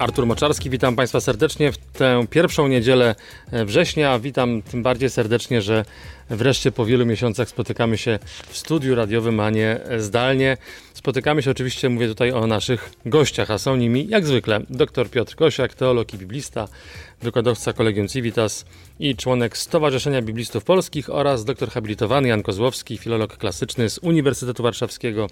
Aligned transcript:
Artur 0.00 0.26
Moczarski, 0.26 0.70
witam 0.70 0.96
Państwa 0.96 1.20
serdecznie 1.20 1.72
w 1.72 1.78
tę 2.00 2.26
pierwszą 2.30 2.68
niedzielę 2.68 3.14
września. 3.52 4.18
Witam 4.18 4.62
tym 4.62 4.82
bardziej 4.82 5.10
serdecznie, 5.10 5.62
że 5.62 5.84
wreszcie 6.30 6.72
po 6.72 6.84
wielu 6.84 7.06
miesiącach 7.06 7.48
spotykamy 7.48 7.98
się 7.98 8.18
w 8.48 8.56
studiu 8.56 8.94
radiowym, 8.94 9.40
a 9.40 9.50
nie 9.50 9.80
zdalnie. 9.98 10.56
Spotykamy 10.94 11.42
się 11.42 11.50
oczywiście, 11.50 11.88
mówię 11.88 12.08
tutaj 12.08 12.32
o 12.32 12.46
naszych 12.46 12.90
gościach, 13.06 13.50
a 13.50 13.58
są 13.58 13.76
nimi 13.76 14.08
jak 14.08 14.26
zwykle 14.26 14.60
dr 14.70 15.10
Piotr 15.10 15.34
Kosiak, 15.34 15.74
teolog 15.74 16.14
i 16.14 16.18
biblista, 16.18 16.68
wykładowca 17.22 17.72
Kolegium 17.72 18.08
Civitas 18.08 18.64
i 18.98 19.16
członek 19.16 19.58
Stowarzyszenia 19.58 20.22
Biblistów 20.22 20.64
Polskich 20.64 21.10
oraz 21.10 21.44
doktor 21.44 21.70
habilitowany 21.70 22.28
Jan 22.28 22.42
Kozłowski, 22.42 22.98
filolog 22.98 23.36
klasyczny 23.36 23.90
z 23.90 23.98
Uniwersytetu 23.98 24.62
Warszawskiego 24.62 25.26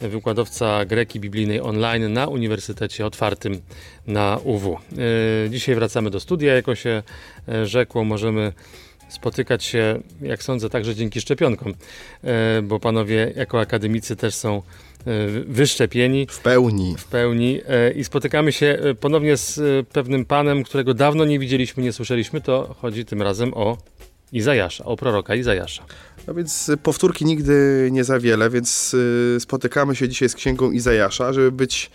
wykładowca 0.00 0.84
greki 0.84 1.20
biblijnej 1.20 1.60
online 1.60 2.12
na 2.12 2.26
Uniwersytecie 2.26 3.06
Otwartym 3.06 3.60
na 4.06 4.38
UW. 4.44 4.78
Dzisiaj 5.50 5.74
wracamy 5.74 5.95
do 6.02 6.20
studia, 6.20 6.54
jako 6.54 6.74
się 6.74 7.02
rzekło, 7.64 8.04
możemy 8.04 8.52
spotykać 9.08 9.64
się, 9.64 10.00
jak 10.20 10.42
sądzę, 10.42 10.70
także 10.70 10.94
dzięki 10.94 11.20
szczepionkom, 11.20 11.74
bo 12.62 12.80
panowie 12.80 13.32
jako 13.36 13.60
akademicy 13.60 14.16
też 14.16 14.34
są 14.34 14.62
wyszczepieni. 15.46 16.26
W 16.30 16.40
pełni. 16.40 16.94
W 16.98 17.04
pełni. 17.04 17.60
I 17.94 18.04
spotykamy 18.04 18.52
się 18.52 18.78
ponownie 19.00 19.36
z 19.36 19.60
pewnym 19.88 20.24
panem, 20.24 20.64
którego 20.64 20.94
dawno 20.94 21.24
nie 21.24 21.38
widzieliśmy, 21.38 21.82
nie 21.82 21.92
słyszeliśmy. 21.92 22.40
To 22.40 22.74
chodzi 22.80 23.04
tym 23.04 23.22
razem 23.22 23.54
o 23.54 23.78
Izajasza, 24.32 24.84
o 24.84 24.96
proroka 24.96 25.34
Izajasza. 25.34 25.84
No 26.26 26.34
więc 26.34 26.70
powtórki 26.82 27.24
nigdy 27.24 27.88
nie 27.92 28.04
za 28.04 28.20
wiele, 28.20 28.50
więc 28.50 28.96
spotykamy 29.38 29.96
się 29.96 30.08
dzisiaj 30.08 30.28
z 30.28 30.34
księgą 30.34 30.70
Izajasza, 30.70 31.32
żeby 31.32 31.52
być 31.52 31.90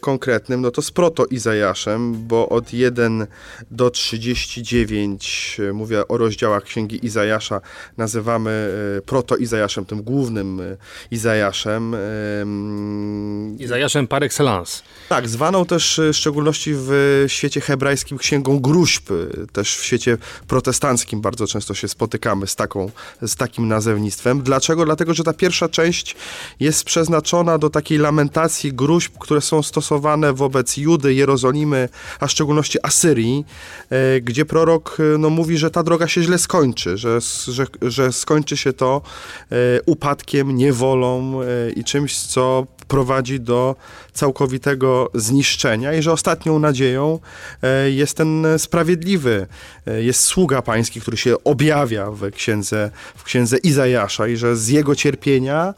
konkretnym, 0.00 0.60
no 0.60 0.70
to 0.70 0.82
z 0.82 0.90
proto-Izajaszem, 0.90 2.26
bo 2.26 2.48
od 2.48 2.72
1 2.72 3.26
do 3.70 3.90
39, 3.90 5.60
mówię 5.72 6.08
o 6.08 6.18
rozdziałach 6.18 6.62
księgi 6.62 7.06
Izajasza, 7.06 7.60
nazywamy 7.96 8.72
proto-Izajaszem, 9.06 9.84
tym 9.84 10.02
głównym 10.02 10.60
Izajaszem. 11.10 11.96
Izajaszem 13.58 14.06
par 14.06 14.24
excellence. 14.24 14.82
Tak, 15.08 15.28
zwaną 15.28 15.64
też 15.64 16.00
w 16.12 16.16
szczególności 16.16 16.72
w 16.74 17.24
świecie 17.26 17.60
hebrajskim 17.60 18.18
księgą 18.18 18.60
gruźb, 18.60 19.08
też 19.52 19.76
w 19.76 19.84
świecie 19.84 20.18
protestanckim 20.46 21.20
bardzo 21.20 21.46
często 21.46 21.74
się 21.74 21.88
spotykamy 21.88 22.46
z, 22.46 22.56
taką, 22.56 22.90
z 23.22 23.36
takim 23.36 23.68
nazewnictwem. 23.68 24.42
Dlaczego? 24.42 24.84
Dlatego, 24.84 25.14
że 25.14 25.24
ta 25.24 25.32
pierwsza 25.32 25.68
część 25.68 26.16
jest 26.60 26.84
przeznaczona 26.84 27.58
do 27.58 27.70
takiej 27.70 27.98
lamentacji 27.98 28.72
gruźb, 28.72 29.12
które 29.18 29.40
są 29.40 29.57
stosowane 29.62 30.32
wobec 30.32 30.76
Judy, 30.76 31.14
Jerozolimy, 31.14 31.88
a 32.20 32.26
w 32.26 32.30
szczególności 32.30 32.78
Asyrii, 32.82 33.44
gdzie 34.22 34.44
prorok 34.44 34.98
no, 35.18 35.30
mówi, 35.30 35.58
że 35.58 35.70
ta 35.70 35.82
droga 35.82 36.08
się 36.08 36.22
źle 36.22 36.38
skończy, 36.38 36.96
że, 36.96 37.18
że, 37.48 37.66
że 37.82 38.12
skończy 38.12 38.56
się 38.56 38.72
to 38.72 39.02
upadkiem, 39.86 40.56
niewolą 40.56 41.40
i 41.76 41.84
czymś, 41.84 42.16
co 42.16 42.66
prowadzi 42.88 43.40
do 43.40 43.76
całkowitego 44.12 45.10
zniszczenia 45.14 45.92
i 45.92 46.02
że 46.02 46.12
ostatnią 46.12 46.58
nadzieją 46.58 47.18
jest 47.88 48.16
ten 48.16 48.46
sprawiedliwy, 48.58 49.46
jest 49.86 50.20
sługa 50.20 50.62
pański, 50.62 51.00
który 51.00 51.16
się 51.16 51.44
objawia 51.44 52.10
w 52.10 52.30
księdze, 52.30 52.90
w 53.16 53.22
księdze 53.24 53.56
Izajasza 53.56 54.28
i 54.28 54.36
że 54.36 54.56
z 54.56 54.68
jego 54.68 54.96
cierpienia 54.96 55.74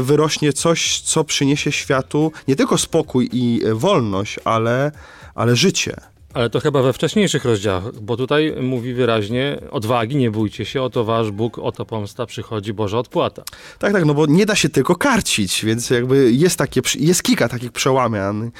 wyrośnie 0.00 0.52
coś, 0.52 1.00
co 1.00 1.24
przyniesie 1.24 1.72
światu 1.72 2.32
nie 2.48 2.56
tylko 2.56 2.78
spokój 2.78 3.28
i 3.32 3.62
wolność, 3.72 4.40
ale, 4.44 4.92
ale 5.34 5.56
życie. 5.56 6.11
Ale 6.34 6.50
to 6.50 6.60
chyba 6.60 6.82
we 6.82 6.92
wcześniejszych 6.92 7.44
rozdziałach, 7.44 8.00
bo 8.00 8.16
tutaj 8.16 8.54
mówi 8.60 8.94
wyraźnie 8.94 9.60
odwagi, 9.70 10.16
nie 10.16 10.30
bójcie 10.30 10.64
się, 10.64 10.82
oto 10.82 11.04
wasz 11.04 11.30
Bóg, 11.30 11.58
oto 11.58 11.84
pomsta, 11.84 12.26
przychodzi 12.26 12.72
Boża 12.72 12.98
odpłata. 12.98 13.42
Tak, 13.78 13.92
tak, 13.92 14.04
no 14.04 14.14
bo 14.14 14.26
nie 14.26 14.46
da 14.46 14.54
się 14.54 14.68
tylko 14.68 14.96
karcić, 14.96 15.64
więc 15.64 15.90
jakby 15.90 16.32
jest 16.32 16.56
takie, 16.56 16.80
jest 16.98 17.22
kilka 17.22 17.48
takich 17.48 17.72
przełamian 17.72 18.50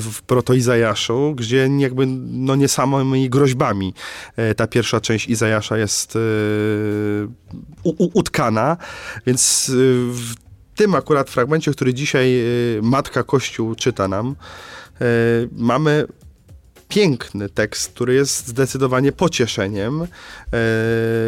w 0.00 0.22
proto-Izajaszu, 0.26 1.34
gdzie 1.36 1.68
jakby 1.78 2.06
no 2.06 2.54
nie 2.56 2.68
samymi 2.68 3.30
groźbami 3.30 3.94
ta 4.56 4.66
pierwsza 4.66 5.00
część 5.00 5.28
Izajasza 5.28 5.78
jest 5.78 6.18
utkana, 8.14 8.76
więc 9.26 9.70
w 10.08 10.34
tym 10.76 10.94
akurat 10.94 11.30
fragmencie, 11.30 11.72
który 11.72 11.94
dzisiaj 11.94 12.32
Matka 12.82 13.22
Kościół 13.22 13.74
czyta 13.74 14.08
nam, 14.08 14.36
mamy 15.52 16.06
piękny 16.92 17.48
tekst, 17.48 17.92
który 17.92 18.14
jest 18.14 18.48
zdecydowanie 18.48 19.12
pocieszeniem, 19.12 20.02
e, 20.02 20.06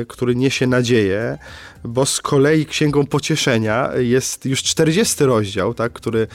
który 0.08 0.34
niesie 0.34 0.66
nadzieję, 0.66 1.38
bo 1.84 2.06
z 2.06 2.20
kolei 2.20 2.66
Księgą 2.66 3.06
Pocieszenia 3.06 3.90
jest 3.96 4.46
już 4.46 4.62
40 4.62 5.24
rozdział, 5.24 5.74
tak, 5.74 5.92
który 5.92 6.26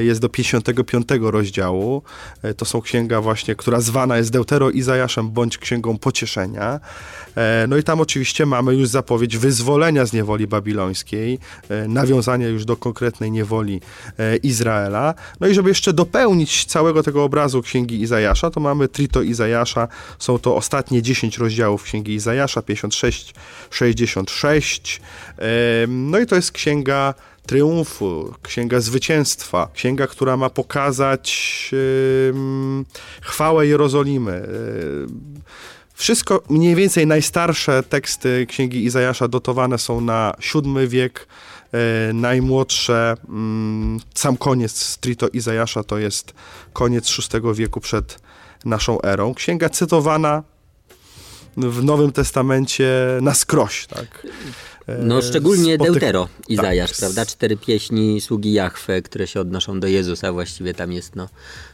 jest 0.00 0.20
do 0.20 0.28
55 0.28 1.30
rozdziału. 1.30 2.02
E, 2.42 2.54
to 2.54 2.64
są 2.64 2.80
księga 2.80 3.20
właśnie, 3.20 3.54
która 3.54 3.80
zwana 3.80 4.16
jest 4.16 4.30
Deutero 4.30 4.70
Izajaszem 4.70 5.30
bądź 5.30 5.58
Księgą 5.58 5.98
Pocieszenia. 5.98 6.80
E, 7.36 7.66
no 7.68 7.76
i 7.76 7.82
tam 7.82 8.00
oczywiście 8.00 8.46
mamy 8.46 8.74
już 8.74 8.88
zapowiedź 8.88 9.38
wyzwolenia 9.38 10.06
z 10.06 10.12
niewoli 10.12 10.46
babilońskiej, 10.46 11.38
e, 11.68 11.88
nawiązania 11.88 12.48
już 12.48 12.64
do 12.64 12.76
konkretnej 12.76 13.30
niewoli 13.30 13.80
Izraela. 14.42 15.14
No 15.40 15.46
i 15.46 15.54
żeby 15.54 15.68
jeszcze 15.68 15.92
dopełnić 15.92 16.64
całego 16.64 17.02
tego 17.02 17.24
obrazu 17.24 17.62
Księgi 17.62 18.00
Izajasza, 18.00 18.50
to 18.50 18.60
mamy 18.60 18.77
Trito 18.88 19.22
Izajasza. 19.22 19.88
Są 20.18 20.38
to 20.38 20.56
ostatnie 20.56 21.02
10 21.02 21.38
rozdziałów 21.38 21.82
Księgi 21.82 22.14
Izajasza, 22.14 22.62
56, 22.62 23.34
66, 23.70 25.00
no 25.88 26.18
i 26.18 26.26
to 26.26 26.36
jest 26.36 26.52
księga 26.52 27.14
triumfu, 27.46 28.34
księga 28.42 28.80
zwycięstwa, 28.80 29.68
księga, 29.74 30.06
która 30.06 30.36
ma 30.36 30.50
pokazać 30.50 31.70
chwałę 33.22 33.66
Jerozolimy. 33.66 34.48
Wszystko, 35.94 36.42
mniej 36.50 36.74
więcej 36.74 37.06
najstarsze 37.06 37.82
teksty 37.82 38.46
księgi 38.48 38.84
Izajasza 38.84 39.28
dotowane 39.28 39.78
są 39.78 40.00
na 40.00 40.34
VII 40.54 40.88
wiek, 40.88 41.26
najmłodsze, 42.14 43.14
sam 44.14 44.36
koniec 44.36 44.76
Strito 44.76 45.28
Izajasza 45.28 45.84
to 45.84 45.98
jest 45.98 46.34
koniec 46.72 47.16
VI 47.16 47.54
wieku 47.54 47.80
przed 47.80 48.18
naszą 48.64 49.02
erą. 49.02 49.34
Księga 49.34 49.68
cytowana 49.68 50.42
w 51.56 51.84
Nowym 51.84 52.12
Testamencie 52.12 52.88
na 53.20 53.34
skroś, 53.34 53.86
tak? 53.86 54.26
No 54.98 55.22
szczególnie 55.22 55.74
Spotyk... 55.74 55.92
Deutero, 55.92 56.28
Izajasz, 56.48 56.90
tak. 56.90 56.98
prawda? 56.98 57.26
Cztery 57.26 57.56
pieśni 57.56 58.20
sługi 58.20 58.52
Jahwe, 58.52 59.02
które 59.02 59.26
się 59.26 59.40
odnoszą 59.40 59.80
do 59.80 59.86
Jezusa, 59.86 60.32
właściwie 60.32 60.74
tam 60.74 60.92
jest 60.92 61.16
no 61.16 61.28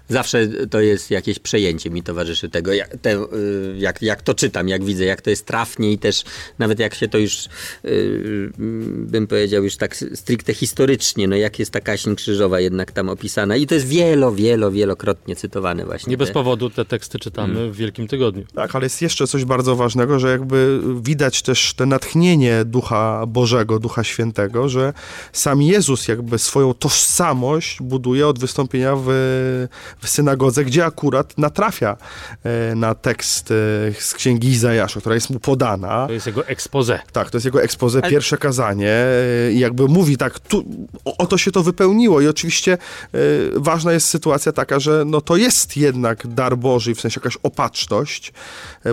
Zawsze 0.09 0.49
to 0.71 0.81
jest 0.81 1.11
jakieś 1.11 1.39
przejęcie 1.39 1.91
mi 1.91 2.03
towarzyszy 2.03 2.51
tego, 2.51 2.73
jak, 2.73 2.97
te, 2.97 3.17
y, 3.17 3.75
jak, 3.79 4.03
jak 4.03 4.23
to 4.23 4.35
czytam, 4.35 4.69
jak 4.69 4.85
widzę, 4.85 5.05
jak 5.05 5.23
to 5.23 5.31
jest 5.31 5.47
trafnie 5.47 5.93
i 5.93 5.99
też 5.99 6.25
nawet 6.59 6.79
jak 6.79 6.95
się 6.95 7.09
to 7.09 7.19
już, 7.19 7.49
yy, 7.85 8.53
bym 8.89 9.27
powiedział, 9.27 9.65
już 9.65 9.77
tak 9.77 9.97
stricte 9.97 10.55
historycznie, 10.55 11.29
no 11.29 11.37
jak 11.37 11.59
jest 11.59 11.71
ta 11.71 11.81
kaśń 11.81 12.15
krzyżowa 12.15 12.61
jednak 12.61 12.93
tam 12.93 13.09
opisana 13.09 13.56
i 13.56 13.67
to 13.67 13.75
jest 13.75 13.87
wielo, 13.87 14.33
wielo, 14.33 14.71
wielokrotnie 14.71 15.37
cytowane 15.37 15.85
właśnie. 15.85 16.11
Nie 16.11 16.17
bez 16.17 16.31
powodu 16.31 16.71
te 16.71 16.85
teksty 16.85 17.19
czytamy 17.19 17.55
hmm. 17.55 17.73
w 17.73 17.77
Wielkim 17.77 18.09
Tygodniu. 18.09 18.45
Tak, 18.55 18.75
ale 18.75 18.85
jest 18.85 19.03
jeszcze 19.03 19.27
coś 19.27 19.45
bardzo 19.45 19.77
ważnego, 19.77 20.19
że 20.19 20.31
jakby 20.31 20.81
widać 21.01 21.43
też 21.43 21.75
te 21.75 21.87
natchnienie 21.87 22.65
Ducha 22.65 23.27
Bożego, 23.27 23.79
Ducha 23.79 24.05
Świętego, 24.05 24.69
że 24.69 24.93
sam 25.33 25.62
Jezus 25.62 26.09
jakby 26.09 26.39
swoją 26.39 26.75
tożsamość 26.75 27.79
buduje 27.83 28.29
od 28.29 28.39
wystąpienia 28.39 28.97
w, 28.97 29.09
w 30.00 30.08
synagodze, 30.08 30.64
gdzie 30.64 30.85
akurat 30.85 31.38
natrafia 31.38 31.96
e, 32.44 32.75
na 32.75 32.94
tekst 32.94 33.50
e, 33.50 33.55
z 33.99 34.14
księgi 34.14 34.49
Izajasza, 34.49 35.00
która 35.00 35.14
jest 35.14 35.31
mu 35.31 35.41
podana. 35.41 36.06
To 36.06 36.12
jest 36.12 36.26
jego 36.26 36.46
expose. 36.46 37.00
Tak, 37.12 37.31
to 37.31 37.37
jest 37.37 37.44
jego 37.44 37.62
expose, 37.62 37.99
ale... 38.02 38.11
pierwsze 38.11 38.38
kazanie 38.38 38.91
e, 38.91 39.52
i 39.52 39.58
jakby 39.58 39.88
mówi 39.88 40.17
tak, 40.17 40.38
tu, 40.38 40.64
o, 41.05 41.17
oto 41.17 41.38
się 41.38 41.52
to 41.52 41.62
wypełniło 41.62 42.20
i 42.20 42.29
oczywiście 42.29 42.79
ważna 43.55 43.93
jest 43.93 44.08
sytuacja 44.08 44.52
taka, 44.52 44.81
że 44.81 45.05
no 45.06 45.20
to 45.20 45.37
jest 45.37 45.76
jednak 45.76 46.26
dar 46.26 46.58
Boży, 46.58 46.94
w 46.94 47.00
sensie 47.00 47.20
jakaś 47.20 47.38
opatrzność, 47.43 48.32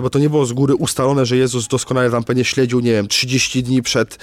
bo 0.02 0.10
to 0.10 0.18
nie 0.18 0.30
było 0.30 0.46
z 0.46 0.52
góry 0.52 0.74
ustalone, 0.74 1.26
że 1.26 1.36
Jezus 1.36 1.68
doskonale 1.68 2.10
tam 2.10 2.24
pewnie 2.24 2.44
śledził, 2.44 2.80
nie 2.80 2.92
wiem, 2.92 3.08
30 3.08 3.62
dni 3.62 3.82
przed 3.82 4.18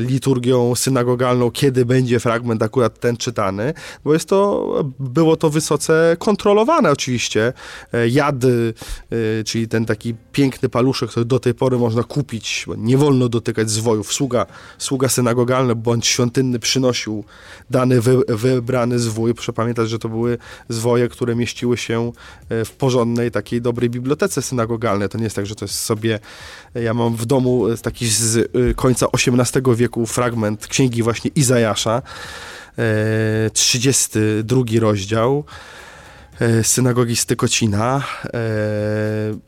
liturgią 0.00 0.74
synagogalną, 0.74 1.50
kiedy 1.50 1.84
będzie 1.84 2.20
fragment 2.20 2.62
akurat 2.62 3.00
ten 3.00 3.16
czytany, 3.16 3.74
bo 4.04 4.12
jest 4.12 4.28
to, 4.28 4.66
było 4.98 5.36
to 5.36 5.50
wysoce 5.50 6.05
kontrolowane 6.18 6.90
oczywiście. 6.90 7.52
E, 7.94 8.08
jad, 8.08 8.44
e, 8.44 8.48
czyli 9.44 9.68
ten 9.68 9.86
taki 9.86 10.14
piękny 10.32 10.68
paluszek, 10.68 11.10
który 11.10 11.26
do 11.26 11.38
tej 11.38 11.54
pory 11.54 11.78
można 11.78 12.02
kupić, 12.02 12.66
nie 12.76 12.98
wolno 12.98 13.28
dotykać 13.28 13.70
zwojów. 13.70 14.12
Sługa, 14.12 14.46
sługa 14.78 15.08
synagogalny 15.08 15.74
bądź 15.74 16.06
świątynny 16.06 16.58
przynosił 16.58 17.24
dany 17.70 18.00
wy, 18.00 18.16
wybrany 18.28 18.98
zwój. 18.98 19.34
Proszę 19.34 19.52
pamiętać, 19.52 19.90
że 19.90 19.98
to 19.98 20.08
były 20.08 20.38
zwoje, 20.68 21.08
które 21.08 21.36
mieściły 21.36 21.76
się 21.76 22.12
e, 22.48 22.64
w 22.64 22.72
porządnej, 22.72 23.30
takiej 23.30 23.62
dobrej 23.62 23.90
bibliotece 23.90 24.42
synagogalnej. 24.42 25.08
To 25.08 25.18
nie 25.18 25.24
jest 25.24 25.36
tak, 25.36 25.46
że 25.46 25.54
to 25.54 25.64
jest 25.64 25.78
sobie... 25.78 26.20
Ja 26.74 26.94
mam 26.94 27.16
w 27.16 27.26
domu 27.26 27.76
taki 27.82 28.06
z 28.06 28.52
końca 28.76 29.06
XVIII 29.12 29.76
wieku 29.76 30.06
fragment 30.06 30.66
księgi 30.66 31.02
właśnie 31.02 31.30
Izajasza, 31.34 32.02
32 33.52 34.62
rozdział. 34.80 35.44
E, 36.40 36.64
synagogi 36.64 37.16
Stykocina 37.16 38.02
e, 38.24 38.38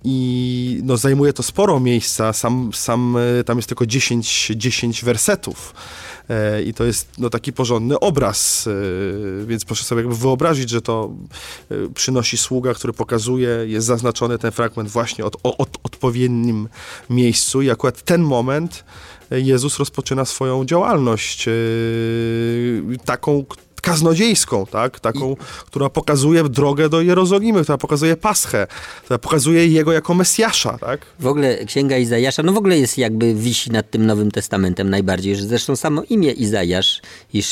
i 0.05 0.81
no, 0.85 0.97
zajmuje 0.97 1.33
to 1.33 1.43
sporo 1.43 1.81
miejsca, 1.81 2.33
sam, 2.33 2.71
sam 2.75 3.17
e, 3.17 3.45
tam 3.45 3.59
jest 3.59 3.69
tylko 3.69 3.87
10, 3.87 4.53
10 4.57 5.05
wersetów. 5.05 5.75
I 6.67 6.75
to 6.75 6.85
jest 6.85 7.09
no, 7.19 7.31
taki 7.31 7.53
porządny 7.53 8.01
obraz, 8.01 8.69
więc 9.47 9.65
proszę 9.65 9.85
sobie 9.85 10.01
jakby 10.01 10.17
wyobrazić, 10.17 10.71
że 10.71 10.83
to 10.83 11.15
przynosi 11.95 12.39
sługa, 12.39 12.75
który 12.75 12.93
pokazuje, 12.93 13.49
jest 13.67 13.87
zaznaczony 13.87 14.39
ten 14.39 14.53
fragment 14.53 14.91
właśnie 14.91 15.25
od, 15.25 15.37
od 15.43 15.79
odpowiednim 15.83 16.69
miejscu. 17.11 17.63
I 17.63 17.71
akurat 17.71 18.03
ten 18.03 18.23
moment 18.23 18.85
Jezus 19.31 19.79
rozpoczyna 19.79 20.25
swoją 20.25 20.65
działalność 20.65 21.49
taką, 23.05 23.45
kaznodziejską, 23.81 24.67
tak? 24.67 25.01
taką, 25.01 25.33
I... 25.33 25.37
która 25.67 25.91
pokazuje 25.91 26.45
drogę 26.45 26.89
do 26.89 27.01
Jerozolimy, 27.01 27.63
która 27.63 27.79
pokazuje 27.79 28.17
Paschę, 28.17 28.67
która 29.05 29.19
pokazuje 29.19 29.67
Jego 29.67 29.93
jako 29.93 30.15
Mesjasza. 30.15 30.79
Tak? 30.79 31.01
W 31.21 31.27
ogóle 31.27 31.65
Księga 31.65 31.97
Izajasza, 31.97 32.43
no 32.43 32.53
w 32.53 32.57
ogóle 32.57 32.79
jest 32.79 32.99
jakby 32.99 33.35
wisi 33.35 33.71
nad 33.71 33.91
tym 33.91 34.07
Nowym 34.07 34.31
Testamentem 34.31 34.91
najbardziej, 34.91 35.37
że 35.37 35.43
zresztą 35.43 35.77
samo 35.77 36.03
imię 36.11 36.33
Izajasz, 36.33 37.03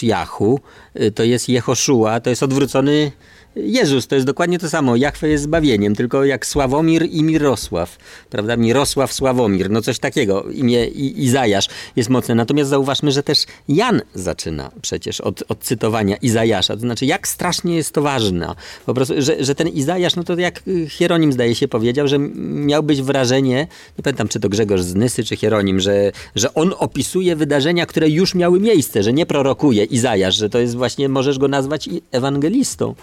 Jachu, 0.03 0.61
y, 1.01 1.13
to 1.13 1.25
jest 1.25 1.49
Jehoszua, 1.49 2.21
to 2.21 2.31
jest 2.31 2.43
odwrócony 2.43 3.13
Jezus 3.57 4.07
to 4.07 4.15
jest 4.15 4.27
dokładnie 4.27 4.59
to 4.59 4.69
samo. 4.69 4.97
Jachwę 4.97 5.29
jest 5.29 5.45
zbawieniem, 5.45 5.95
tylko 5.95 6.25
jak 6.25 6.47
Sławomir 6.47 7.07
i 7.11 7.23
Mirosław. 7.23 7.99
Prawda? 8.31 8.57
Mirosław, 8.57 9.13
Sławomir. 9.13 9.71
No 9.71 9.83
coś 9.83 9.99
takiego. 9.99 10.43
Imię 10.43 10.87
Izajasz 10.87 11.69
jest 11.97 12.11
mocne. 12.11 12.35
Natomiast 12.35 12.71
zauważmy, 12.71 13.13
że 13.13 13.23
też 13.23 13.45
Jan 13.69 14.03
zaczyna 14.15 14.71
przecież 14.83 15.21
od, 15.21 15.43
od 15.49 15.61
cytowania 15.61 16.17
Izajasza. 16.17 16.75
To 16.75 16.81
znaczy, 16.81 17.07
jak 17.07 17.29
strasznie 17.29 17.77
jest 17.77 17.93
to 17.93 18.03
ważne. 18.03 18.55
Po 18.87 18.95
prostu, 18.95 19.15
że, 19.19 19.45
że 19.45 19.55
ten 19.55 19.69
Izajasz, 19.69 20.17
no 20.17 20.25
to 20.25 20.39
jak 20.39 20.63
Hieronim 20.89 21.33
zdaje 21.33 21.55
się 21.55 21.69
powiedział, 21.69 22.09
że 22.09 22.19
miał 22.45 22.83
być 22.83 23.03
wrażenie, 23.03 23.67
nie 23.99 24.03
pamiętam 24.03 24.29
czy 24.29 24.41
to 24.41 24.49
Grzegorz 24.49 24.83
z 24.83 24.95
Nysy, 24.95 25.25
czy 25.25 25.37
Hieronim, 25.37 25.81
że, 25.81 26.13
że 26.35 26.55
on 26.55 26.75
opisuje 26.79 27.37
wydarzenia, 27.37 27.87
które 27.87 28.09
już 28.09 28.35
miały 28.35 28.61
miejsce, 28.61 29.03
że 29.03 29.13
nie 29.13 29.27
prorokuje 29.27 29.85
Izajasz, 29.85 30.37
że 30.37 30.51
to 30.51 30.59
jest 30.59 30.77
właśnie, 30.77 31.09
możesz 31.09 31.39
go 31.39 31.49
nazwać 31.49 31.89
ewangelistą 32.13 32.95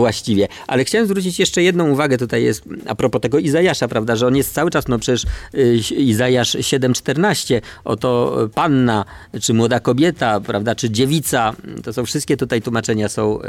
właściwie. 0.00 0.48
Ale 0.66 0.84
chciałem 0.84 1.06
zwrócić 1.06 1.38
jeszcze 1.38 1.62
jedną 1.62 1.90
uwagę, 1.90 2.18
tutaj 2.18 2.42
jest 2.42 2.64
a 2.86 2.94
propos 2.94 3.20
tego 3.20 3.38
Izajasza, 3.38 3.88
prawda, 3.88 4.16
że 4.16 4.26
on 4.26 4.36
jest 4.36 4.54
cały 4.54 4.70
czas, 4.70 4.88
no 4.88 4.98
przecież 4.98 5.24
y, 5.54 5.94
Izajasz 5.94 6.54
7,14, 6.54 7.60
oto 7.84 8.36
panna, 8.54 9.04
czy 9.40 9.54
młoda 9.54 9.80
kobieta, 9.80 10.40
prawda, 10.40 10.74
czy 10.74 10.90
dziewica, 10.90 11.52
to 11.84 11.92
są 11.92 12.04
wszystkie 12.04 12.36
tutaj 12.36 12.62
tłumaczenia 12.62 13.08
są, 13.08 13.42
y, 13.42 13.46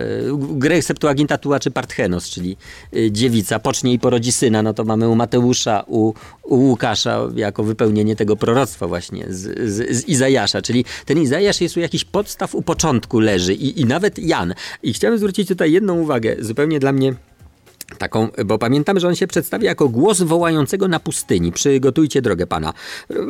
Grech 0.51 0.86
Septuaginta 0.86 1.38
tłumaczy 1.38 1.71
Parthenos, 1.71 2.30
czyli 2.30 2.57
y, 2.95 3.12
dziewica, 3.12 3.59
pocznie 3.59 3.94
i 3.94 4.00
porodzi 4.00 4.31
syna, 4.31 4.63
no 4.63 4.74
to 4.74 4.83
mamy 4.83 5.09
u 5.09 5.15
Mateusza, 5.15 5.83
u, 5.88 6.13
u 6.44 6.56
Łukasza 6.56 7.19
jako 7.36 7.63
wypełnienie 7.63 8.15
tego 8.15 8.36
proroctwa 8.36 8.88
właśnie 8.88 9.25
z, 9.30 9.71
z, 9.71 9.97
z 9.97 10.07
Izajasza, 10.07 10.62
czyli 10.62 10.86
ten 11.06 11.21
Izajasz 11.21 11.62
jest 11.62 11.77
u 11.77 11.80
jakichś 11.80 12.04
podstaw 12.04 12.56
u 12.56 12.62
początku 12.62 13.19
leży 13.19 13.54
i, 13.54 13.81
i 13.81 13.86
nawet 13.86 14.19
Jan. 14.19 14.54
I 14.83 14.94
chciałem 14.94 15.18
zwrócić 15.18 15.47
tutaj 15.47 15.71
jedną 15.71 16.00
uwagę, 16.00 16.36
zupełnie 16.42 16.80
dla 16.80 16.92
mnie 16.92 17.14
Taką, 17.98 18.28
bo 18.46 18.58
pamiętam, 18.58 19.00
że 19.00 19.08
on 19.08 19.16
się 19.16 19.28
przedstawia 19.28 19.70
jako 19.70 19.90
głos 19.90 20.22
wołającego 20.22 20.88
na 20.88 21.00
pustyni. 21.00 21.52
Przygotujcie 21.52 22.22
drogę 22.22 22.48
Pana. 22.48 22.74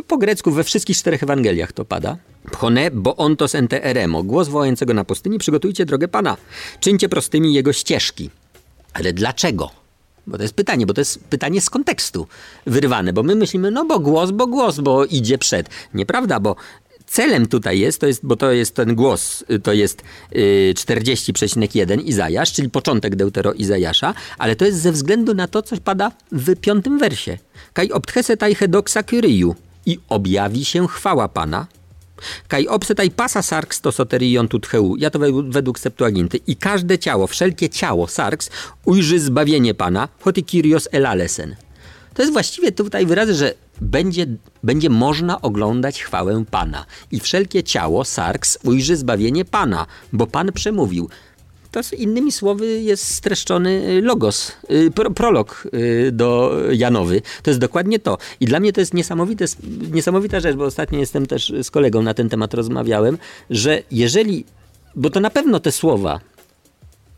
Po 0.07 0.17
grecku 0.17 0.51
we 0.51 0.63
wszystkich 0.63 0.97
czterech 0.97 1.23
Ewangeliach 1.23 1.71
to 1.71 1.85
pada. 1.85 2.17
Pchone, 2.51 2.91
bo 2.91 3.15
on 3.15 3.37
to 3.37 3.45
ente 3.53 3.83
eremo. 3.83 4.23
Głos 4.23 4.47
wołającego 4.47 4.93
na 4.93 5.03
pustyni. 5.03 5.37
Przygotujcie 5.37 5.85
drogę 5.85 6.07
Pana. 6.07 6.37
Czyńcie 6.79 7.09
prostymi 7.09 7.53
jego 7.53 7.73
ścieżki. 7.73 8.29
Ale 8.93 9.13
dlaczego? 9.13 9.69
Bo 10.27 10.37
to 10.37 10.43
jest 10.43 10.53
pytanie, 10.53 10.85
bo 10.85 10.93
to 10.93 11.01
jest 11.01 11.23
pytanie 11.23 11.61
z 11.61 11.69
kontekstu 11.69 12.27
wyrwane, 12.65 13.13
bo 13.13 13.23
my 13.23 13.35
myślimy, 13.35 13.71
no 13.71 13.85
bo 13.85 13.99
głos, 13.99 14.31
bo 14.31 14.47
głos, 14.47 14.79
bo 14.79 15.05
idzie 15.05 15.37
przed. 15.37 15.69
Nieprawda, 15.93 16.39
bo 16.39 16.55
celem 17.11 17.47
tutaj 17.47 17.79
jest, 17.79 17.99
to 17.99 18.07
jest, 18.07 18.25
bo 18.25 18.35
to 18.35 18.51
jest 18.51 18.75
ten 18.75 18.95
głos, 18.95 19.43
y, 19.51 19.59
to 19.59 19.73
jest 19.73 20.03
40,1 20.31 21.99
y, 21.99 22.01
Izajasz, 22.01 22.53
czyli 22.53 22.69
początek 22.69 23.15
Deutero 23.15 23.53
Izajasza, 23.53 24.13
ale 24.37 24.55
to 24.55 24.65
jest 24.65 24.81
ze 24.81 24.91
względu 24.91 25.33
na 25.33 25.47
to, 25.47 25.61
co 25.61 25.77
pada 25.77 26.11
w 26.31 26.55
piątym 26.55 26.99
wersie. 26.99 27.37
Kaj 27.73 27.91
obtchesetaj 27.91 28.55
hedoxa 28.55 29.03
kyriu 29.03 29.55
i 29.85 29.99
objawi 30.09 30.65
się 30.65 30.87
chwała 30.87 31.27
Pana. 31.27 31.67
Kaj 32.47 32.67
obsetaj 32.67 33.11
pasa 33.11 33.41
sarks 33.41 33.81
to 33.81 33.91
soterion 33.91 34.47
tutcheu. 34.47 34.95
Ja 34.97 35.09
to 35.09 35.19
według 35.49 35.79
Septuaginty. 35.79 36.39
I 36.47 36.55
każde 36.55 36.99
ciało, 36.99 37.27
wszelkie 37.27 37.69
ciało 37.69 38.07
sarks 38.07 38.49
ujrzy 38.85 39.19
zbawienie 39.19 39.73
Pana, 39.73 40.07
hoti 40.19 40.43
kyrios 40.43 40.87
elalesen. 40.91 41.55
To 42.13 42.21
jest 42.21 42.33
właściwie 42.33 42.71
tutaj 42.71 43.05
wyrazy, 43.05 43.33
że 43.33 43.53
będzie, 43.81 44.25
będzie 44.63 44.89
można 44.89 45.41
oglądać 45.41 46.03
chwałę 46.03 46.43
Pana. 46.51 46.85
I 47.11 47.19
wszelkie 47.19 47.63
ciało, 47.63 48.05
sarks, 48.05 48.57
ujrzy 48.63 48.95
zbawienie 48.95 49.45
Pana, 49.45 49.85
bo 50.13 50.27
Pan 50.27 50.51
przemówił. 50.51 51.09
To 51.71 51.79
innymi 51.97 52.31
słowy 52.31 52.81
jest 52.81 53.07
streszczony 53.07 53.69
y, 53.69 54.01
logos, 54.01 54.51
y, 54.71 54.91
pro, 54.91 55.11
prolog 55.11 55.67
y, 55.73 56.11
do 56.11 56.57
Janowy. 56.71 57.21
To 57.43 57.49
jest 57.49 57.59
dokładnie 57.59 57.99
to. 57.99 58.17
I 58.39 58.45
dla 58.45 58.59
mnie 58.59 58.73
to 58.73 58.79
jest 58.81 58.93
niesamowite, 58.93 59.45
niesamowita 59.91 60.39
rzecz, 60.39 60.55
bo 60.55 60.65
ostatnio 60.65 60.99
jestem 60.99 61.25
też 61.25 61.53
z 61.63 61.71
kolegą 61.71 62.01
na 62.01 62.13
ten 62.13 62.29
temat 62.29 62.53
rozmawiałem, 62.53 63.17
że 63.49 63.83
jeżeli, 63.91 64.45
bo 64.95 65.09
to 65.09 65.19
na 65.19 65.29
pewno 65.29 65.59
te 65.59 65.71
słowa, 65.71 66.19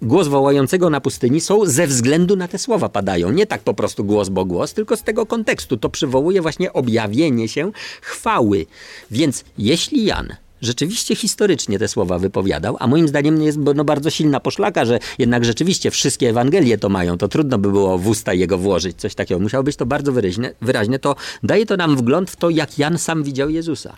głos 0.02 0.28
wołającego 0.28 0.90
na 0.90 1.02
pustyni 1.02 1.42
są 1.42 1.66
ze 1.66 1.88
względu 1.88 2.36
na 2.36 2.48
te 2.48 2.58
słowa 2.58 2.90
padają. 2.90 3.32
Nie 3.32 3.46
tak 3.46 3.62
po 3.62 3.74
prostu 3.74 4.04
głos, 4.04 4.30
bo 4.30 4.46
głos, 4.46 4.74
tylko 4.74 4.98
z 4.98 5.04
tego 5.04 5.26
kontekstu. 5.26 5.78
To 5.78 5.90
przywołuje 5.90 6.42
właśnie 6.42 6.74
objawienie 6.74 7.48
się 7.48 7.72
chwały. 8.02 8.66
Więc 9.12 9.46
jeśli 9.58 10.06
Jan 10.06 10.36
rzeczywiście 10.62 11.16
historycznie 11.16 11.80
te 11.80 11.88
słowa 11.88 12.20
wypowiadał, 12.20 12.78
a 12.80 12.88
moim 12.88 13.08
zdaniem 13.08 13.42
jest 13.42 13.58
no, 13.76 13.84
bardzo 13.84 14.10
silna 14.10 14.40
poszlaka, 14.40 14.86
że 14.86 15.00
jednak 15.18 15.46
rzeczywiście 15.46 15.92
wszystkie 15.92 16.30
Ewangelie 16.30 16.78
to 16.78 16.90
mają, 16.90 17.18
to 17.18 17.28
trudno 17.28 17.58
by 17.58 17.72
było 17.72 17.98
w 17.98 18.08
usta 18.08 18.34
jego 18.34 18.58
włożyć 18.58 18.98
coś 18.98 19.16
takiego. 19.16 19.40
Musiało 19.40 19.64
być 19.64 19.76
to 19.76 19.86
bardzo 19.86 20.12
wyraźne, 20.12 20.54
wyraźne. 20.62 21.00
To 21.00 21.16
daje 21.44 21.66
to 21.66 21.78
nam 21.78 21.98
wgląd 21.98 22.32
w 22.32 22.36
to, 22.36 22.50
jak 22.50 22.80
Jan 22.80 22.98
sam 22.98 23.24
widział 23.24 23.50
Jezusa 23.50 23.98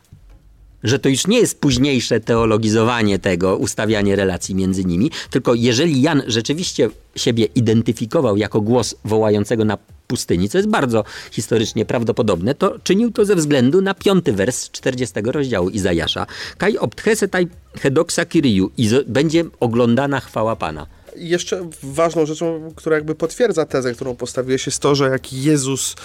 że 0.86 1.00
to 1.00 1.10
już 1.10 1.28
nie 1.28 1.40
jest 1.40 1.60
późniejsze 1.60 2.20
teologizowanie 2.20 3.20
tego, 3.20 3.58
ustawianie 3.58 4.16
relacji 4.16 4.56
między 4.56 4.86
nimi, 4.86 5.12
tylko 5.30 5.54
jeżeli 5.54 6.02
Jan 6.02 6.24
rzeczywiście 6.28 6.90
siebie 7.16 7.46
identyfikował 7.56 8.38
jako 8.38 8.62
głos 8.62 8.96
wołającego 9.06 9.66
na 9.66 9.78
pustyni, 10.08 10.50
co 10.50 10.58
jest 10.58 10.70
bardzo 10.70 11.04
historycznie 11.32 11.86
prawdopodobne, 11.86 12.56
to 12.56 12.80
czynił 12.84 13.12
to 13.12 13.26
ze 13.26 13.36
względu 13.36 13.82
na 13.82 13.94
piąty 13.94 14.34
wers 14.34 14.70
40 14.72 15.16
rozdziału 15.26 15.70
Izajasza. 15.70 16.26
Kaj 16.58 16.78
obtchesetaj 16.78 17.48
hedoksa 17.80 18.26
kiriju 18.26 18.72
i 18.78 18.90
będzie 19.08 19.44
oglądana 19.60 20.20
chwała 20.20 20.56
Pana. 20.56 20.88
Jeszcze 21.18 21.70
ważną 21.84 22.26
rzeczą, 22.26 22.74
która 22.76 22.96
jakby 22.96 23.16
potwierdza 23.16 23.66
tezę, 23.66 23.94
którą 23.94 24.16
postawiłeś, 24.16 24.66
jest 24.66 24.80
to, 24.80 24.96
że 24.96 25.10
jak 25.10 25.34
Jezus, 25.34 25.96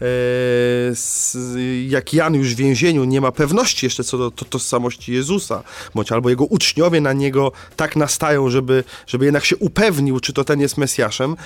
e, 0.00 0.06
jak 1.88 2.14
Jan 2.14 2.34
już 2.34 2.54
w 2.54 2.56
więzieniu 2.56 3.04
nie 3.04 3.20
ma 3.20 3.32
pewności 3.32 3.86
jeszcze 3.86 4.04
co 4.04 4.18
do 4.18 4.30
to, 4.30 4.44
tożsamości 4.44 5.12
Jezusa, 5.12 5.62
bądź 5.94 6.12
albo 6.12 6.30
jego 6.30 6.44
uczniowie 6.44 7.00
na 7.00 7.12
niego 7.12 7.52
tak 7.76 7.96
nastają, 7.96 8.50
żeby, 8.50 8.84
żeby 9.06 9.24
jednak 9.24 9.44
się 9.44 9.56
upewnił, 9.56 10.20
czy 10.20 10.32
to 10.32 10.44
ten 10.44 10.60
jest 10.60 10.78
Mesjaszem, 10.78 11.36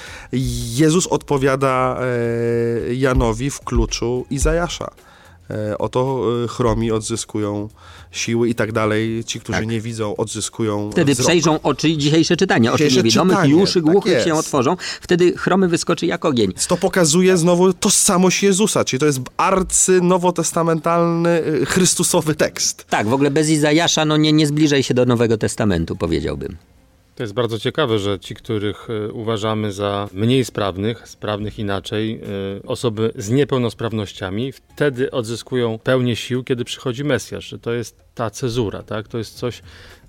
Jezus 0.76 1.06
odpowiada 1.06 2.00
e, 2.88 2.94
Janowi 2.94 3.50
w 3.50 3.60
kluczu 3.60 4.26
Izajasza. 4.30 4.90
E, 5.50 5.78
Oto 5.78 6.20
e, 6.44 6.48
chromi 6.48 6.92
odzyskują 6.92 7.68
siły 8.10 8.48
i 8.48 8.54
tak 8.54 8.72
dalej. 8.72 9.24
Ci, 9.24 9.40
którzy 9.40 9.58
Tak. 9.58 9.68
nie 9.68 9.80
widzą, 9.80 10.16
odzyskują 10.16 10.90
Wtedy 10.92 11.12
wzrok. 11.12 11.26
przejrzą 11.28 11.62
oczy 11.62 11.96
dzisiejsze 11.96 12.36
czytanie. 12.36 12.72
Oczy 12.72 12.84
Dzisiejsze 12.84 12.96
niewidomych 13.04 13.36
czytanie, 13.36 13.52
i 13.52 13.54
uszy 13.54 13.82
tak 13.82 13.92
głuchych 13.92 14.12
jest. 14.12 14.26
się 14.26 14.34
otworzą. 14.34 14.76
Wtedy 15.00 15.36
chromy 15.36 15.68
wyskoczy 15.68 16.06
jak 16.06 16.24
ogień. 16.24 16.52
To 16.68 16.76
pokazuje 16.76 17.36
znowu 17.36 17.72
tożsamość 17.72 18.42
Jezusa, 18.42 18.84
czyli 18.84 19.00
to 19.00 19.06
jest 19.06 19.20
arcy 19.36 20.00
nowotestamentalny, 20.00 21.42
y, 21.62 21.66
chrystusowy 21.66 22.34
tekst. 22.34 22.86
Tak, 22.90 23.06
w 23.08 23.12
ogóle 23.12 23.30
bez 23.30 23.48
Izajasza 23.50 24.04
no 24.04 24.16
nie, 24.16 24.32
nie 24.32 24.46
zbliżaj 24.46 24.82
się 24.82 24.94
do 24.94 25.06
Nowego 25.06 25.38
Testamentu, 25.38 25.96
powiedziałbym. 25.96 26.56
To 27.14 27.22
jest 27.22 27.32
bardzo 27.32 27.58
ciekawe, 27.58 27.98
że 27.98 28.18
ci, 28.20 28.34
których 28.34 28.88
e, 28.90 29.12
uważamy 29.12 29.72
za 29.72 30.08
mniej 30.12 30.44
sprawnych, 30.44 31.08
sprawnych 31.08 31.58
inaczej, 31.58 32.20
e, 32.62 32.66
osoby 32.66 33.12
z 33.16 33.30
niepełnosprawnościami, 33.30 34.52
wtedy 34.52 35.10
odzyskują 35.10 35.78
pełnię 35.78 36.16
sił, 36.16 36.44
kiedy 36.44 36.64
przychodzi 36.64 37.04
Mesjasz. 37.04 37.54
To 37.62 37.72
jest 37.72 38.04
ta 38.14 38.30
cezura, 38.30 38.82
tak? 38.82 39.08
To 39.08 39.18
jest 39.18 39.34
coś, 39.34 39.62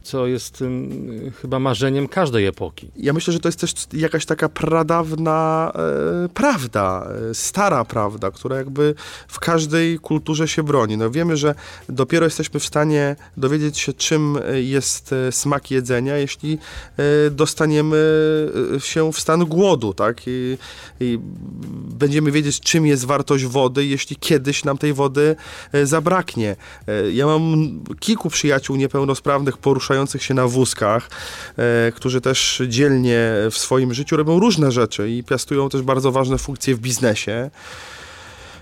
co 0.06 0.28
jest 0.28 0.62
ym, 0.62 1.32
chyba 1.42 1.60
marzeniem 1.60 2.08
każdej 2.08 2.46
epoki. 2.46 2.92
Ja 2.98 3.14
myślę, 3.14 3.34
że 3.34 3.40
to 3.40 3.48
jest 3.48 3.60
też 3.60 3.74
jakaś 3.94 4.26
taka 4.26 4.50
pradawna 4.50 5.72
e, 5.76 6.30
prawda, 6.30 7.08
e, 7.30 7.34
stara 7.34 7.86
prawda, 7.86 8.32
która 8.32 8.56
jakby 8.56 8.96
w 9.28 9.40
każdej 9.40 10.00
kulturze 10.00 10.48
się 10.48 10.64
broni. 10.64 10.98
No 10.98 11.12
wiemy, 11.12 11.38
że 11.38 11.56
dopiero 11.90 12.26
jesteśmy 12.26 12.60
w 12.60 12.66
stanie 12.66 13.16
dowiedzieć 13.38 13.80
się, 13.80 13.94
czym 13.94 14.38
e, 14.38 14.62
jest 14.62 15.14
e, 15.14 15.32
smak 15.32 15.72
jedzenia, 15.72 16.18
jeśli 16.18 16.58
e, 16.98 17.30
dostaniemy 17.32 17.96
się 18.80 19.14
w 19.14 19.20
stan 19.20 19.46
głodu, 19.46 19.94
tak? 19.94 20.22
I, 20.28 20.58
I 21.00 21.20
będziemy 22.00 22.32
wiedzieć, 22.32 22.60
czym 22.60 22.86
jest 22.86 23.06
wartość 23.06 23.46
wody, 23.46 23.86
jeśli 23.86 24.16
kiedyś 24.16 24.64
nam 24.64 24.78
tej 24.78 24.94
wody 24.94 25.36
e, 25.72 25.86
zabraknie. 25.86 26.56
Ja 27.14 27.26
mam 27.26 27.44
kilku 28.00 28.30
przyjaciół 28.30 28.76
niepełnosprawnych 28.76 29.58
poruszających 29.58 29.95
się 30.18 30.34
na 30.34 30.48
wózkach, 30.48 31.10
e, 31.58 31.92
którzy 31.92 32.22
też 32.22 32.62
dzielnie 32.68 33.20
w 33.52 33.58
swoim 33.58 33.94
życiu 33.94 34.18
robią 34.18 34.40
różne 34.40 34.72
rzeczy 34.72 35.10
i 35.10 35.24
piastują 35.24 35.70
też 35.70 35.82
bardzo 35.82 36.12
ważne 36.12 36.38
funkcje 36.38 36.76
w 36.76 36.80
biznesie. 36.80 37.50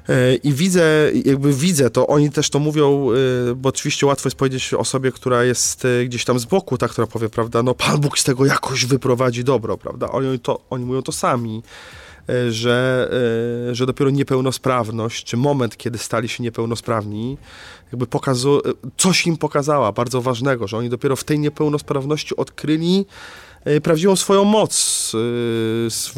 E, 0.10 0.36
I 0.36 0.54
widzę, 0.54 1.12
jakby 1.26 1.54
widzę 1.54 1.90
to, 1.90 2.08
oni 2.08 2.32
też 2.32 2.50
to 2.50 2.60
mówią, 2.60 3.10
e, 3.52 3.56
bo 3.56 3.70
oczywiście 3.70 4.06
łatwo 4.06 4.28
jest 4.28 4.38
powiedzieć 4.38 4.74
osobie, 4.74 5.12
która 5.12 5.44
jest 5.44 5.86
e, 5.86 6.06
gdzieś 6.06 6.26
tam 6.26 6.40
z 6.40 6.46
boku, 6.46 6.78
ta, 6.78 6.88
która 6.88 7.08
powie, 7.08 7.30
prawda, 7.30 7.64
no 7.64 7.74
Pan 7.74 8.02
Bóg 8.02 8.20
z 8.20 8.24
tego 8.24 8.46
jakoś 8.46 8.86
wyprowadzi 8.86 9.44
dobro, 9.44 9.78
prawda? 9.78 10.12
Oni, 10.12 10.40
to, 10.40 10.60
oni 10.70 10.86
mówią 10.86 11.02
to 11.02 11.12
sami, 11.12 11.64
że, 12.50 13.10
e, 13.70 13.76
że 13.76 13.86
dopiero 13.86 14.10
niepełnosprawność, 14.10 15.24
czy 15.24 15.38
moment, 15.38 15.78
kiedy 15.78 15.98
stali 15.98 16.30
się 16.30 16.44
niepełnosprawni, 16.44 17.38
jakby 17.92 18.08
pokazu, 18.08 18.62
e, 18.66 18.72
coś 18.98 19.28
im 19.28 19.38
pokazała, 19.38 19.92
bardzo 19.92 20.22
ważnego, 20.22 20.68
że 20.68 20.78
oni 20.78 20.90
dopiero 20.90 21.16
w 21.16 21.24
tej 21.24 21.40
niepełnosprawności 21.40 22.36
odkryli 22.36 23.06
e, 23.66 23.82
prawdziwą 23.82 24.16
swoją 24.16 24.44
moc, 24.44 25.12
e, 25.14 25.18
w, 25.90 26.14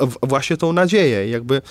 w, 0.00 0.28
właśnie 0.28 0.56
tą 0.56 0.72
nadzieję. 0.72 1.28
Jakby 1.28 1.62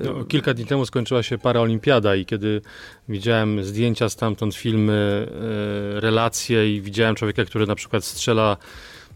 No, 0.00 0.24
kilka 0.24 0.54
dni 0.54 0.66
temu 0.66 0.86
skończyła 0.86 1.22
się 1.22 1.38
paraolimpiada 1.38 2.16
i 2.16 2.26
kiedy 2.26 2.62
widziałem 3.08 3.64
zdjęcia 3.64 4.08
stamtąd, 4.08 4.54
filmy, 4.54 5.28
e, 5.96 6.00
relacje 6.00 6.76
i 6.76 6.80
widziałem 6.80 7.14
człowieka, 7.14 7.44
który 7.44 7.66
na 7.66 7.74
przykład 7.74 8.04
strzela 8.04 8.56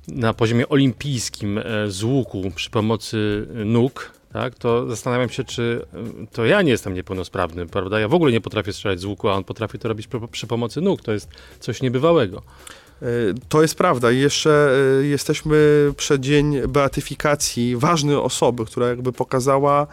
na 0.09 0.35
poziomie 0.35 0.69
olimpijskim 0.69 1.59
e, 1.59 1.63
z 1.89 2.03
łuku 2.03 2.51
przy 2.55 2.71
pomocy 2.71 3.47
nóg, 3.65 4.11
tak, 4.33 4.55
to 4.55 4.89
zastanawiam 4.89 5.29
się, 5.29 5.45
czy 5.45 5.87
e, 6.23 6.27
to 6.27 6.45
ja 6.45 6.63
nie 6.63 6.71
jestem 6.71 6.95
niepełnosprawny, 6.95 7.67
prawda? 7.67 8.01
Ja 8.01 8.09
w 8.09 8.15
ogóle 8.15 8.33
nie 8.33 8.41
potrafię 8.41 8.73
strzelać 8.73 9.01
z 9.01 9.05
łuku, 9.05 9.29
a 9.29 9.35
on 9.35 9.45
potrafi 9.45 9.79
to 9.79 9.89
robić 9.89 10.09
przy, 10.31 10.47
pomocy 10.47 10.81
nóg. 10.81 11.03
To 11.03 11.13
jest 11.13 11.29
coś 11.61 11.83
niebywałego. 11.83 12.43
E, 13.03 13.07
To 13.49 13.63
jest 13.63 13.75
prawda. 13.75 14.11
Jeszcze 14.11 14.73
jesteśmy 15.03 15.57
przed 15.97 16.21
dzień 16.21 16.61
beatyfikacji 16.69 17.77
ważnej 17.77 18.17
osoby, 18.17 18.67
która 18.67 18.89
jakby 18.89 19.13
pokazała, 19.13 19.87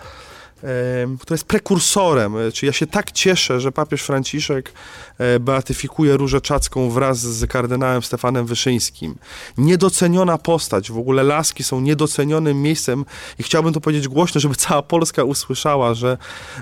która 1.20 1.34
jest 1.34 1.46
prekursorem. 1.46 2.38
E, 2.38 2.51
Czy 2.51 2.65
ja 2.65 2.72
się 2.72 2.88
tak 2.88 3.12
cieszę, 3.12 3.62
że 3.62 3.72
papież 3.72 4.01
Franciszek 4.01 4.74
e, 5.17 5.39
beatyfikuje 5.39 6.17
Różę 6.17 6.41
Czacką 6.41 6.89
wraz 6.89 7.20
z 7.20 7.51
kardynałem 7.51 8.03
Stefanem 8.03 8.46
Wyszyńskim. 8.46 9.15
Niedoceniona 9.58 10.38
postać. 10.38 10.91
W 10.91 10.98
ogóle 10.98 11.24
Laski 11.24 11.63
są 11.63 11.82
niedocenionym 11.82 12.62
miejscem 12.62 13.05
i 13.39 13.43
chciałbym 13.43 13.74
to 13.74 13.82
powiedzieć 13.82 14.08
głośno, 14.08 14.41
żeby 14.41 14.55
cała 14.55 14.82
Polska 14.82 15.24
usłyszała, 15.24 15.93
że, 15.93 16.17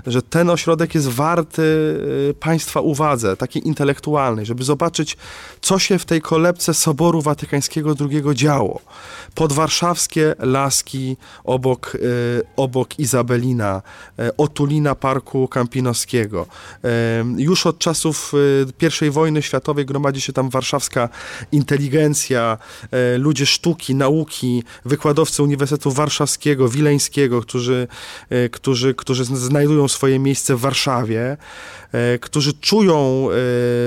że 0.08 0.22
ten 0.22 0.50
ośrodek 0.50 0.96
jest 0.96 1.08
warty 1.08 1.64
e, 2.30 2.34
państwa 2.34 2.82
uwadze, 2.82 3.38
takiej 3.38 3.68
intelektualnej, 3.68 4.46
żeby 4.46 4.64
zobaczyć, 4.64 5.18
co 5.62 5.80
się 5.80 6.00
w 6.00 6.06
tej 6.06 6.22
kolebce 6.22 6.74
Soboru 6.74 7.22
Watykańskiego 7.22 7.96
II 8.00 8.24
działo. 8.34 8.82
Podwarszawskie 9.36 10.36
laski 10.40 11.18
obok, 11.44 11.98
obok 12.56 13.00
Izabelina, 13.00 13.82
otulina 14.38 14.96
Parku 14.96 15.48
Kampinoskiego. 15.48 16.48
E, 16.84 16.90
już 17.38 17.66
od 17.66 17.80
czasów 17.80 18.34
e, 19.02 19.06
I 19.08 19.10
wojny 19.10 19.42
światowej 19.42 19.86
gromadzi 19.86 20.22
się 20.22 20.34
tam 20.34 20.50
warszawska 20.50 21.10
inteligencja, 21.52 22.58
e, 22.92 23.18
ludzie 23.18 23.46
sztuki, 23.46 23.96
nauki, 23.96 24.64
wykładowcy 24.86 25.44
Uniwersytetu 25.44 25.92
Warszawskiego, 25.92 26.70
Wileńskiego, 26.70 27.42
którzy, 27.42 27.88
e, 28.30 28.50
którzy, 28.50 28.96
którzy 28.96 29.26
znajdują 29.26 29.88
swoje 29.88 30.20
miejsce 30.20 30.56
w 30.56 30.60
Warszawie, 30.60 31.38
e, 31.92 32.20
którzy 32.20 32.54
czują 32.54 33.28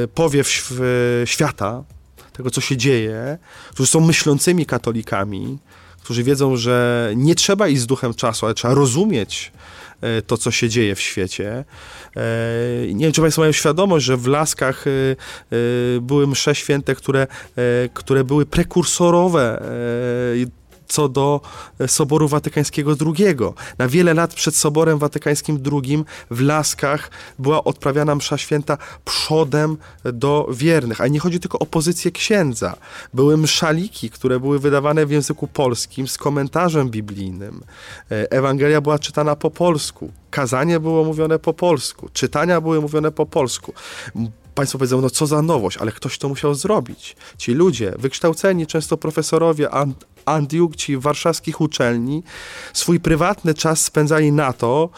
e, 0.05 0.09
powiew 0.09 0.49
św- 0.49 0.81
e, 1.23 1.27
świata, 1.27 1.85
tego, 2.33 2.51
co 2.51 2.61
się 2.61 2.77
dzieje, 2.77 3.39
którzy 3.71 3.91
są 3.91 4.01
myślącymi 4.01 4.67
katolikami, 4.67 5.59
którzy 6.03 6.23
wiedzą, 6.25 6.57
że 6.57 7.11
nie 7.17 7.35
trzeba 7.35 7.69
iść 7.69 7.83
z 7.83 7.87
duchem 7.87 8.15
czasu, 8.15 8.47
ale 8.47 8.55
trzeba 8.55 8.75
rozumieć 8.75 9.53
e, 9.55 9.64
to, 10.27 10.37
co 10.37 10.51
się 10.51 10.69
dzieje 10.69 10.95
w 10.95 11.01
świecie. 11.01 11.65
E, 12.17 12.23
Nie 12.95 13.05
wiem, 13.05 13.13
czy 13.13 13.21
Państwo 13.21 13.43
mają 13.43 13.53
świadomość, 13.53 14.07
że 14.07 14.17
w 14.17 14.27
Laskach 14.27 14.87
e, 14.87 14.91
e, 14.91 15.17
były 16.01 16.27
msze 16.27 16.55
święte, 16.55 16.95
które, 16.95 17.23
e, 17.23 17.27
które 17.95 18.25
były 18.25 18.47
prekursorowe 18.47 19.63
e, 19.63 20.64
co 20.89 21.09
do 21.09 21.41
Soboru 21.87 22.29
Watykańskiego 22.29 22.97
II. 23.07 23.37
Na 23.79 23.89
wiele 23.89 24.15
lat 24.15 24.35
przed 24.35 24.57
Soborem 24.57 24.99
Watykańskim 24.99 25.63
II 25.73 26.05
w 26.31 26.41
Laskach 26.41 27.11
była 27.39 27.65
odprawiana 27.65 28.15
msza 28.15 28.39
święta 28.39 28.79
przodem 29.05 29.77
do 30.05 30.49
wiernych. 30.53 31.01
A 31.01 31.09
nie 31.09 31.21
chodzi 31.21 31.41
tylko 31.41 31.59
o 31.59 31.67
pozycję 31.67 32.11
księdza. 32.11 32.77
Były 33.15 33.37
mszaliki, 33.37 34.11
które 34.11 34.41
były 34.41 34.59
wydawane 34.59 35.07
w 35.07 35.11
języku 35.11 35.49
polskim 35.49 36.09
z 36.09 36.19
komentarzem 36.19 36.91
biblijnym. 36.91 37.63
E, 38.11 38.31
Ewangelia 38.31 38.81
była 38.81 38.99
czytana 38.99 39.37
po 39.37 39.51
polsku. 39.51 40.13
Kazanie 40.31 40.81
było 40.81 41.05
mówione 41.05 41.39
po 41.39 41.53
polsku. 41.53 42.09
Czytania 42.13 42.61
były 42.61 42.81
mówione 42.81 43.13
po 43.13 43.27
polsku. 43.27 43.73
Państwo 44.55 44.79
powiedzą, 44.79 45.01
no 45.01 45.11
co 45.11 45.27
za 45.27 45.43
nowość, 45.43 45.77
ale 45.77 45.93
ktoś 45.93 46.19
to 46.19 46.29
musiał 46.29 46.55
zrobić. 46.55 47.17
Ci 47.39 47.53
ludzie, 47.55 47.93
wykształceni, 47.99 48.67
często 48.67 48.97
profesorowie, 48.97 49.71
an- 49.71 49.95
andiukci 50.25 50.97
warszawskich 50.97 51.61
uczelni, 51.61 52.23
swój 52.73 53.01
prywatny 53.01 53.55
czas 53.55 53.85
spędzali 53.85 54.33
na 54.33 54.53
to, 54.53 54.89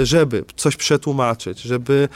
e, 0.00 0.06
żeby 0.06 0.44
coś 0.56 0.76
przetłumaczyć, 0.76 1.60
żeby 1.60 2.08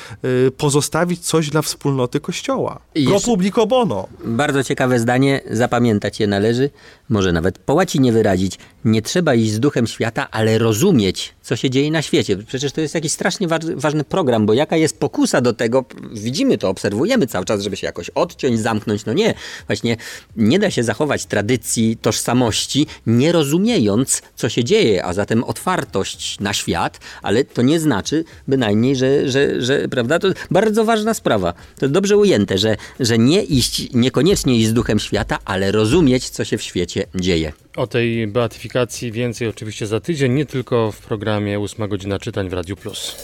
e, 0.46 0.50
pozostawić 0.50 1.20
coś 1.20 1.50
dla 1.50 1.62
wspólnoty 1.62 2.20
Kościoła. 2.20 2.78
Pro 3.06 3.20
publico 3.20 3.66
bono. 3.66 4.08
Bardzo 4.24 4.64
ciekawe 4.64 4.98
zdanie, 4.98 5.40
zapamiętać 5.50 6.20
je 6.20 6.26
należy, 6.26 6.70
może 7.08 7.32
nawet 7.32 7.58
po 7.58 7.74
łacinie 7.74 8.12
wyrazić. 8.12 8.58
Nie 8.84 9.02
trzeba 9.02 9.34
iść 9.34 9.52
z 9.52 9.60
duchem 9.60 9.86
świata, 9.86 10.28
ale 10.30 10.58
rozumieć 10.58 11.34
co 11.44 11.56
się 11.56 11.70
dzieje 11.70 11.90
na 11.90 12.02
świecie. 12.02 12.36
Przecież 12.36 12.72
to 12.72 12.80
jest 12.80 12.94
jakiś 12.94 13.12
strasznie 13.12 13.48
wa 13.48 13.58
ważny 13.76 14.04
program, 14.04 14.46
bo 14.46 14.54
jaka 14.54 14.76
jest 14.76 14.98
pokusa 14.98 15.40
do 15.40 15.52
tego, 15.52 15.84
widzimy 16.12 16.58
to, 16.58 16.68
obserwujemy 16.68 17.26
cały 17.26 17.44
czas, 17.44 17.62
żeby 17.62 17.76
się 17.76 17.86
jakoś 17.86 18.10
odciąć, 18.10 18.60
zamknąć. 18.60 19.04
No 19.04 19.12
nie, 19.12 19.34
właśnie 19.66 19.96
nie 20.36 20.58
da 20.58 20.70
się 20.70 20.82
zachować 20.82 21.26
tradycji, 21.26 21.96
tożsamości, 21.96 22.86
nie 23.06 23.32
rozumiejąc, 23.32 24.22
co 24.36 24.48
się 24.48 24.64
dzieje, 24.64 25.04
a 25.04 25.12
zatem 25.12 25.44
otwartość 25.44 26.40
na 26.40 26.52
świat, 26.52 27.00
ale 27.22 27.44
to 27.44 27.62
nie 27.62 27.80
znaczy 27.80 28.24
bynajmniej, 28.48 28.96
że, 28.96 29.28
że, 29.30 29.62
że 29.62 29.88
prawda, 29.88 30.18
to 30.18 30.28
bardzo 30.50 30.84
ważna 30.84 31.14
sprawa. 31.14 31.54
To 31.78 31.88
dobrze 31.88 32.16
ujęte, 32.16 32.58
że, 32.58 32.76
że 33.00 33.18
nie 33.18 33.42
iść, 33.42 33.92
niekoniecznie 33.94 34.56
iść 34.56 34.68
z 34.68 34.72
duchem 34.72 34.98
świata, 34.98 35.38
ale 35.44 35.72
rozumieć, 35.72 36.28
co 36.28 36.44
się 36.44 36.58
w 36.58 36.62
świecie 36.62 36.93
dzieje. 37.14 37.52
O 37.76 37.86
tej 37.86 38.26
beatyfikacji 38.26 39.12
więcej 39.12 39.48
oczywiście 39.48 39.86
za 39.86 40.00
tydzień, 40.00 40.32
nie 40.32 40.46
tylko 40.46 40.92
w 40.92 40.98
programie 40.98 41.60
8 41.60 41.88
godzina 41.88 42.18
czytań 42.18 42.48
w 42.48 42.52
Radiu 42.52 42.76
Plus. 42.76 43.16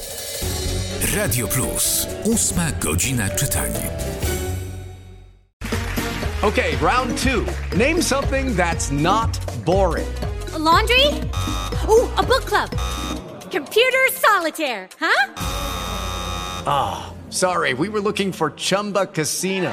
Radio 1.17 1.49
Plus. 1.49 2.07
Ósma 2.25 2.73
godzina 2.83 3.31
czytań. 3.31 3.71
Okay, 6.43 6.77
round 6.83 7.23
two. 7.23 7.45
Name 7.77 8.03
something 8.03 8.57
that's 8.57 8.91
not 8.91 9.31
boring. 9.65 10.09
A 10.55 10.59
laundry? 10.59 11.07
Ooh, 11.89 12.09
a 12.17 12.23
book 12.23 12.45
club. 12.45 12.71
Computer 13.53 14.11
solitaire, 14.13 14.89
huh? 15.01 15.31
Sorry, 17.31 17.75
we 17.75 17.89
were 17.89 18.01
looking 18.01 18.33
for 18.33 18.51
Chumba 18.57 19.07
Casino. 19.07 19.73